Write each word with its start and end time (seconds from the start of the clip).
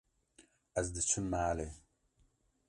Ez 0.79 0.87
diçim 0.95 1.25
malê. 1.31 1.67